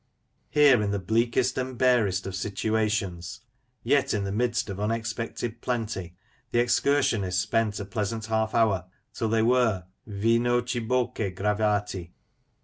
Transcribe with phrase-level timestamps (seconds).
[0.49, 3.41] Here, in the bleakest and barest of situations,
[3.83, 6.15] yet in the midst of unexpected plenty,
[6.49, 12.13] the excursionists spent a pleasant half hour, till they were vino ciboque gravati.